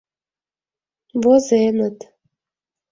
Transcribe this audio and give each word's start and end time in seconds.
Возеныт. 1.23 1.97